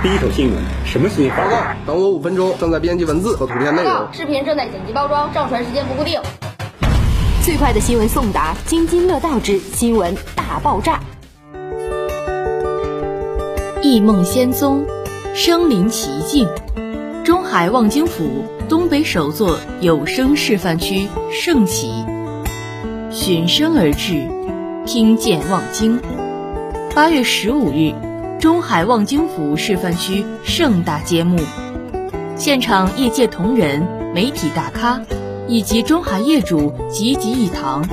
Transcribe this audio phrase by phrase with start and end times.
[0.00, 1.36] 第一手新闻，什么新闻？
[1.36, 4.06] 报告，等我五分钟，正在编辑文字和图片内容。
[4.12, 6.20] 视频正在剪辑包装，上传时间不固定。
[7.42, 11.00] 最快的新闻送达，津津乐道之新闻大爆炸。
[13.82, 14.86] 忆梦仙踪，
[15.34, 16.46] 身临其境。
[17.24, 21.90] 中海望京府东北首座有声示范区盛起，
[23.10, 24.28] 循声而至，
[24.86, 26.00] 听见望京。
[26.94, 27.92] 八月十五日，
[28.38, 31.40] 中海望京府示范区盛大揭幕，
[32.36, 33.84] 现场业界同仁、
[34.14, 35.02] 媒体大咖
[35.48, 37.84] 以及中海业主齐集一堂，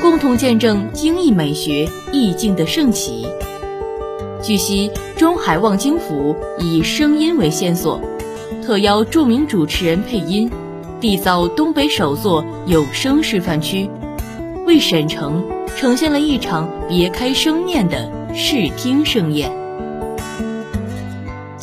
[0.00, 3.26] 共同见证京艺美学意境的盛起。
[4.42, 8.00] 据悉，中海望京府以声音为线索。
[8.64, 10.50] 特邀著名主持人配音，
[11.02, 13.90] 缔造东北首座有声示范区，
[14.66, 15.44] 为沈城
[15.76, 19.61] 呈现了一场别开生面的视听盛宴。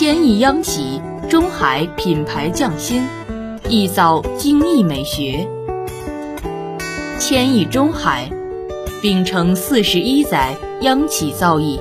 [0.00, 3.02] 千亿央企中海品牌匠心，
[3.64, 5.46] 缔造精益美学。
[7.18, 8.30] 千亿中海，
[9.02, 11.78] 秉承四十一载央企造诣，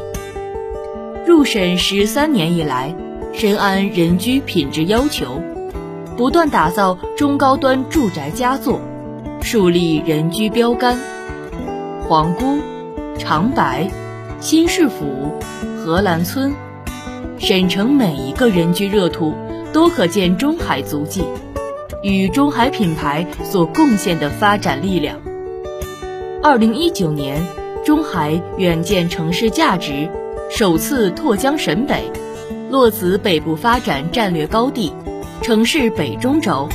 [1.26, 2.94] 入审十三年以来。
[3.32, 5.42] 深谙人居品质要求，
[6.18, 8.82] 不断打造中高端住宅佳作，
[9.42, 11.00] 树立人居标杆。
[12.06, 12.60] 皇姑、
[13.18, 13.90] 长白、
[14.42, 15.40] 新市府、
[15.78, 16.54] 荷兰村，
[17.40, 19.34] 沈城每一个人居热土
[19.72, 21.24] 都可见中海足迹，
[22.04, 25.18] 与中海品牌所贡献的发展力量。
[26.44, 27.42] 二零一九年，
[27.86, 30.10] 中海远见城市价值
[30.52, 32.12] 首次拓江沈北。
[32.70, 34.94] 落子北部发展战略高地，
[35.42, 36.68] 城市北中轴，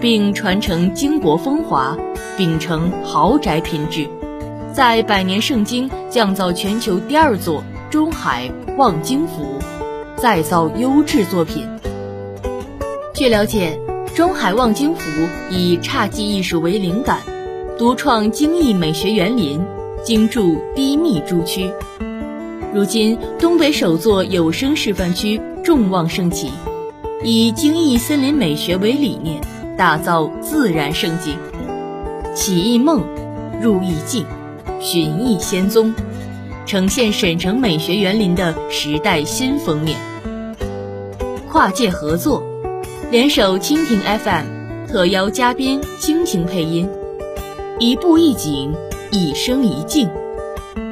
[0.00, 1.96] 并传承京国风华，
[2.36, 4.06] 秉承豪宅品质，
[4.72, 9.58] 在百年盛京降造全球第二座中海望京府，
[10.14, 11.66] 再造优质作品。
[13.14, 13.80] 据了解，
[14.14, 15.10] 中海望京府
[15.50, 17.20] 以侘寂艺术为灵感，
[17.78, 19.58] 独创京艺美学园林，
[20.04, 21.70] 精筑低密住区。
[22.74, 26.50] 如今，东北首座有声示范区众望盛起，
[27.24, 29.40] 以京艺森林美学为理念，
[29.78, 31.38] 打造自然胜景，
[32.34, 33.02] 起艺梦，
[33.62, 34.26] 入意境，
[34.78, 35.94] 寻艺仙踪，
[36.68, 39.98] 呈现沈城美学园林的时代新封面。
[41.50, 42.42] 跨界合作，
[43.10, 46.86] 联手蜻蜓 FM，特邀嘉宾倾情配音，
[47.78, 48.74] 一步一景，
[49.10, 50.10] 一声一静。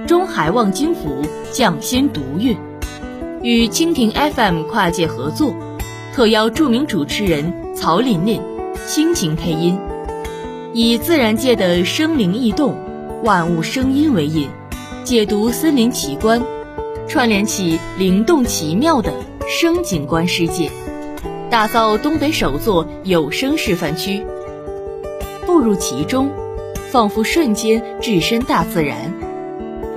[0.06, 1.20] 中海望京府
[1.53, 2.56] 匠心独运，
[3.43, 5.54] 与蜻蜓 FM 跨界合作，
[6.14, 8.41] 特邀著名主持人曹琳琳
[8.87, 9.78] 倾情配音，
[10.72, 12.75] 以自然界的生灵异动、
[13.22, 14.48] 万物声音为引，
[15.06, 16.43] 解读森林奇观，
[17.06, 19.15] 串联起灵动奇妙的
[19.49, 20.69] 声景观世界，
[21.49, 24.27] 打造东北首座有声示范区。
[25.47, 26.28] 步入其中，
[26.91, 29.15] 仿佛瞬间置身大自然。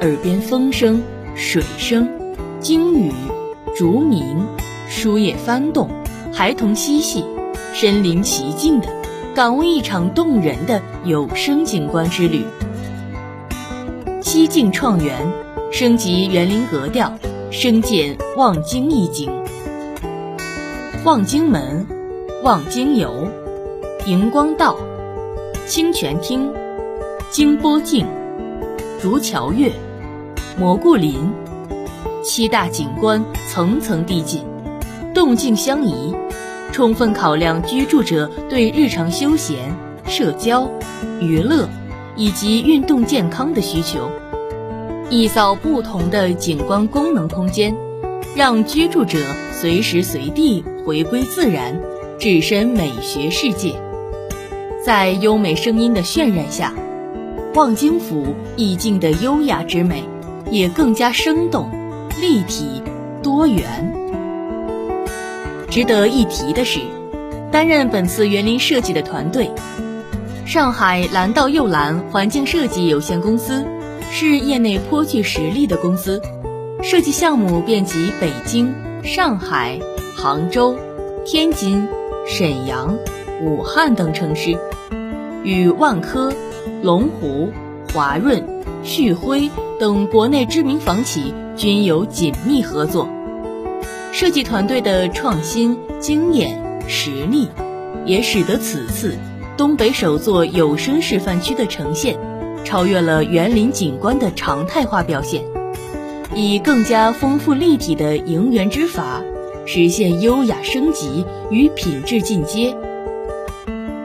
[0.02, 1.02] 耳边风声、
[1.34, 2.08] 水声、
[2.60, 3.12] 鲸语、
[3.76, 4.46] 竹鸣、
[4.88, 5.90] 书叶翻动、
[6.32, 7.26] 孩童嬉戏，
[7.74, 8.88] 身临其境的
[9.34, 12.46] 感悟一场动人的有声景观之旅。
[14.32, 15.28] 西境创园，
[15.72, 17.12] 升级园林格调，
[17.50, 19.28] 升建望京一景。
[21.04, 21.84] 望京门、
[22.44, 23.28] 望京游、
[24.06, 24.78] 荧光道、
[25.66, 26.48] 清泉厅、
[27.32, 28.06] 金波镜、
[29.02, 29.72] 竹桥月。
[30.60, 31.28] 蘑菇林，
[32.22, 34.44] 七大景观层层递进，
[35.12, 36.16] 动静相宜，
[36.72, 39.76] 充分考量居住者对日常休闲、
[40.06, 40.70] 社交、
[41.20, 41.68] 娱乐
[42.20, 44.12] 以及运动健康的需求，
[45.10, 47.74] 缔造不同的景观功能空间，
[48.36, 49.18] 让居住者
[49.54, 51.82] 随时随地回归自然，
[52.20, 53.74] 置身美学世界。
[54.84, 56.74] 在优美声音的渲染下，
[57.56, 60.04] 望京府意境的优雅之美。
[60.52, 61.70] 也更加生动、
[62.20, 62.82] 立体、
[63.22, 63.94] 多元。
[65.70, 66.80] 值得一提的是，
[67.52, 69.52] 担任本次园林设计的团队——
[70.50, 73.64] 上海蓝道柚蓝环境设计有限公司，
[74.10, 76.20] 是业内颇具实力的公司，
[76.82, 78.74] 设计项目遍及北京、
[79.04, 79.80] 上海、
[80.18, 80.76] 杭州、
[81.24, 81.88] 天津、
[82.26, 82.98] 沈阳、
[83.44, 84.58] 武汉等城市，
[85.44, 86.34] 与万科、
[86.82, 87.52] 龙湖、
[87.94, 88.44] 华润、
[88.82, 89.52] 旭辉。
[89.80, 93.08] 等国内知名房企均有紧密合作，
[94.12, 97.48] 设计团队的创新经验实力，
[98.04, 99.16] 也使得此次
[99.60, 102.18] 东北首座有声示范区的呈现，
[102.64, 105.44] 超越了园林景观的常态化表现，
[106.34, 109.22] 以更加丰富立体的营园之法，
[109.66, 112.74] 实现优雅升级与品质进阶。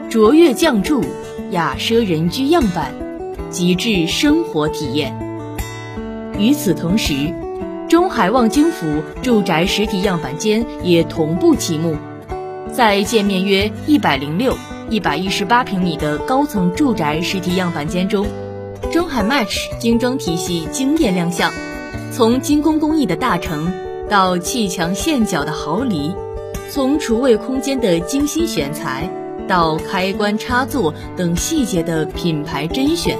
[0.09, 1.01] 卓越匠筑
[1.51, 2.93] 雅奢人居样板，
[3.49, 5.17] 极致生活体验。
[6.37, 7.33] 与此同时，
[7.87, 8.85] 中海望京府
[9.21, 11.95] 住宅实体样板间也同步启幕，
[12.73, 14.53] 在建面约一百零六、
[14.89, 18.27] 一百一十八平米的高层住宅实体样板间中，
[18.91, 21.51] 中海 Match 精装体系惊艳亮相。
[22.11, 23.73] 从精工工艺的大成，
[24.07, 26.13] 到砌墙线角的毫厘，
[26.69, 29.09] 从厨卫空间的精心选材，
[29.47, 33.17] 到开关插座等细节的品牌甄选。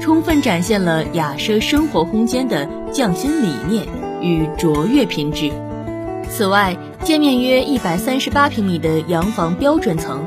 [0.00, 3.86] 充分展现了雅奢生活空间的匠心理念
[4.22, 5.50] 与卓越品质。
[6.30, 6.74] 此外，
[7.04, 10.24] 建面约一百三十八平米的洋房标准层，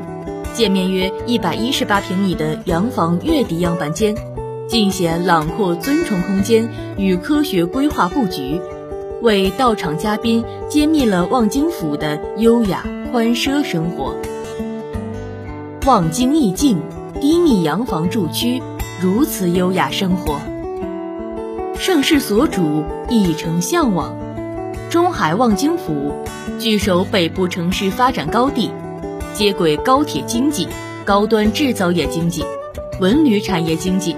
[0.54, 4.14] 建面约一百一十八平米的洋房月底样板间，
[4.68, 8.60] 尽显朗阔尊崇空间与科学规划布局，
[9.20, 14.14] 为到场嘉宾揭秘了望京府的优雅宽奢生活。
[15.84, 16.80] 望京意境
[17.20, 18.62] 低密洋房住区。
[19.02, 20.38] 如此优雅生活，
[21.76, 24.16] 盛世所主，一城向往。
[24.88, 26.12] 中海望京府，
[26.60, 28.70] 据守北部城市发展高地，
[29.34, 30.68] 接轨高铁经济、
[31.04, 32.44] 高端制造业经济、
[33.00, 34.14] 文旅产业经济、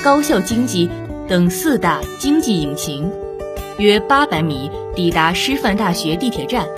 [0.00, 0.88] 高校经济
[1.28, 3.10] 等四大经济引擎。
[3.78, 6.68] 约八百米抵达师范大学地铁站，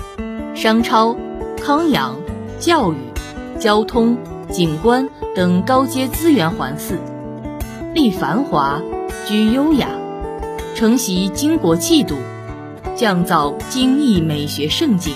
[0.54, 1.14] 商超、
[1.62, 2.16] 康养、
[2.58, 2.96] 教育、
[3.58, 4.16] 交通、
[4.50, 6.94] 景观等高阶资源环伺。
[7.92, 8.80] 立繁华，
[9.26, 9.90] 居优雅，
[10.74, 12.16] 承袭巾帼气度，
[12.96, 15.12] 降造精益美学盛景。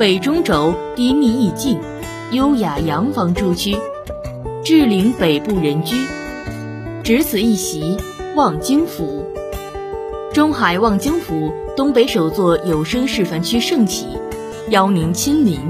[0.00, 1.78] 北中轴低密意境，
[2.32, 3.76] 优雅洋房住区，
[4.64, 5.94] 志领北部人居。
[7.04, 7.98] 只此一席，
[8.34, 9.26] 望京府。
[10.32, 14.06] 中海望京府东北首座有声示范区盛起，
[14.70, 15.60] 邀您亲临，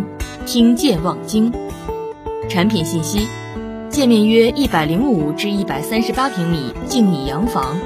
[0.47, 1.53] 听见望京。
[2.49, 3.27] 产品信息。
[3.89, 7.77] 建面约一百零五至一百三十八平米静谧洋房，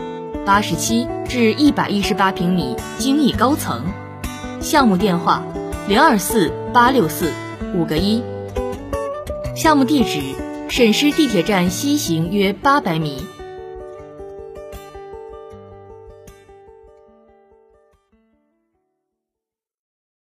[0.44, 3.82] 八十七至一百一十八平米精益高层。
[4.60, 5.42] 项目电话：
[5.86, 7.30] 零二四八六四
[7.74, 8.22] 五个一。
[9.54, 10.20] 项目地址：
[10.70, 13.33] 沈师地铁站西行约八百米。